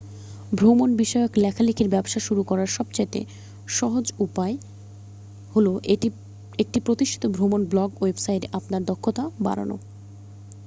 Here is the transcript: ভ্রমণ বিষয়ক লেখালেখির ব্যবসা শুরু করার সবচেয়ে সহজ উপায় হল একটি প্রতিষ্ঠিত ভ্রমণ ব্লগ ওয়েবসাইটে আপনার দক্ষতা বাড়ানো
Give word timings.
ভ্রমণ 0.51 0.89
বিষয়ক 0.97 1.31
লেখালেখির 1.37 1.91
ব্যবসা 1.93 2.19
শুরু 2.27 2.41
করার 2.43 2.69
সবচেয়ে 2.77 3.21
সহজ 3.71 4.05
উপায় 4.19 4.55
হল 5.53 5.67
একটি 6.59 6.77
প্রতিষ্ঠিত 6.85 7.23
ভ্রমণ 7.35 7.61
ব্লগ 7.71 7.89
ওয়েবসাইটে 7.95 8.47
আপনার 8.59 8.81
দক্ষতা 8.89 9.23
বাড়ানো 9.45 9.75